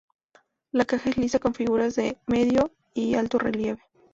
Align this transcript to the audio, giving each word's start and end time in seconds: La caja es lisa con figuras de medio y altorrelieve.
La 0.71 0.83
caja 0.85 1.11
es 1.11 1.17
lisa 1.17 1.37
con 1.37 1.53
figuras 1.53 1.93
de 1.93 2.17
medio 2.25 2.71
y 2.95 3.13
altorrelieve. 3.13 3.83